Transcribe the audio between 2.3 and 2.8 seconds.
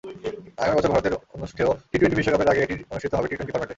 আগে এটি